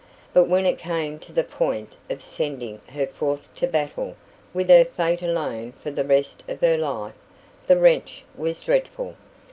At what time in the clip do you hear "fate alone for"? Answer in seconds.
4.83-5.91